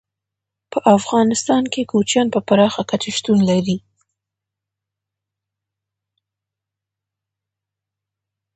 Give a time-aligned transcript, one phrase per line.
[0.71, 3.77] په افغانستان کې کوچیان په پراخه کچه شتون لري.